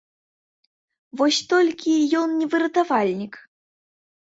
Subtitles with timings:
[1.21, 1.93] Вось толькі
[2.23, 3.33] ён не выратавальнік.